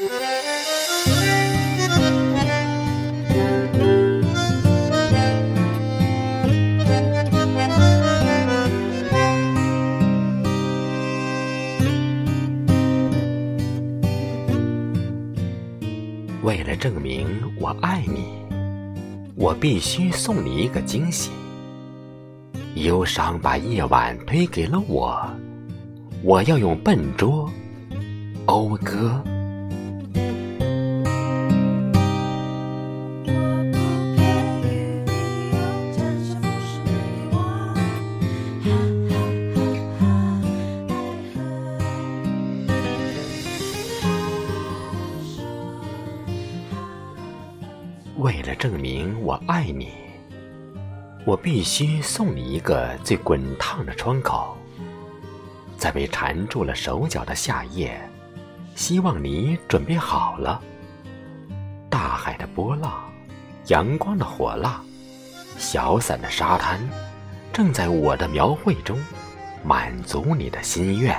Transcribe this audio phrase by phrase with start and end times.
[0.00, 0.06] 为
[16.64, 17.28] 了证明
[17.60, 18.24] 我爱你，
[19.36, 21.30] 我必须送你一个惊喜。
[22.76, 25.20] 忧伤把夜晚推给了我，
[26.22, 27.50] 我要用笨拙
[28.46, 29.22] 讴歌。
[48.20, 49.88] 为了证明我爱你，
[51.24, 54.54] 我必须送你一个最滚烫的窗口。
[55.78, 57.98] 在被缠住了手脚的夏夜，
[58.74, 60.60] 希望你准备好了。
[61.88, 63.10] 大海的波浪，
[63.68, 64.82] 阳光的火辣，
[65.56, 66.78] 小伞的沙滩，
[67.54, 69.02] 正在我的描绘中
[69.64, 71.16] 满足你的心愿。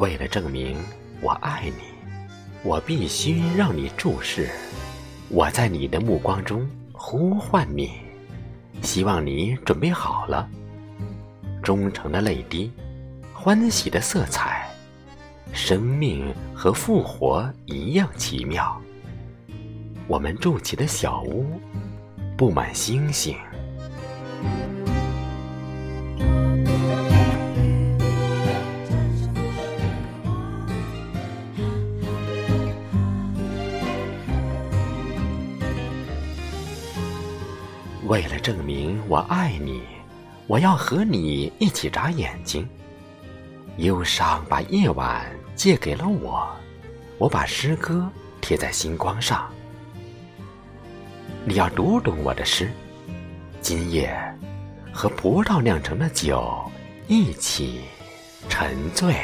[0.00, 0.78] 为了证明
[1.20, 1.84] 我爱你，
[2.62, 4.48] 我必须让你注视。
[5.28, 8.00] 我在你的目光中呼唤你，
[8.80, 10.48] 希望你准备好了。
[11.62, 12.72] 忠诚的泪滴，
[13.34, 14.66] 欢喜的色彩，
[15.52, 18.80] 生命和复活一样奇妙。
[20.08, 21.60] 我们筑起的小屋，
[22.38, 23.36] 布满星星。
[38.10, 39.84] 为了证明我爱你，
[40.48, 42.68] 我要和你一起眨眼睛。
[43.76, 46.44] 忧伤把夜晚借给了我，
[47.18, 48.10] 我把诗歌
[48.40, 49.48] 贴在星光上。
[51.44, 52.72] 你要读懂我的诗，
[53.60, 54.12] 今夜
[54.92, 56.68] 和葡萄酿成的酒
[57.06, 57.82] 一起
[58.48, 59.14] 沉醉。